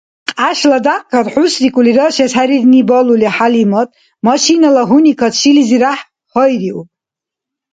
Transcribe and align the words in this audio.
Кьяшла 0.29 0.77
дякькад 0.87 1.27
хӀусрикӀули 1.33 1.93
рашес 1.97 2.31
хӀерирни 2.37 2.81
балули, 2.89 3.29
ХӀялимат 3.35 3.89
машинала 4.27 4.83
гьуникад 4.89 5.33
шилизиряхӀ 5.39 6.05
гьайриуб. 6.31 6.89